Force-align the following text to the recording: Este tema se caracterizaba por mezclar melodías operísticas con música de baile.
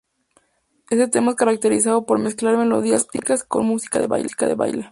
Este 0.89 1.07
tema 1.09 1.33
se 1.33 1.37
caracterizaba 1.37 2.07
por 2.07 2.17
mezclar 2.17 2.57
melodías 2.57 3.03
operísticas 3.03 3.43
con 3.43 3.67
música 3.67 3.99
de 3.99 4.07
baile. 4.07 4.89